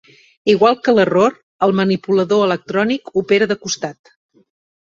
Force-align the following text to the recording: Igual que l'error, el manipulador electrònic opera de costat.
Igual 0.53 0.77
que 0.87 0.95
l'error, 0.99 1.35
el 1.67 1.75
manipulador 1.81 2.41
electrònic 2.47 3.15
opera 3.23 3.53
de 3.53 3.59
costat. 3.67 4.17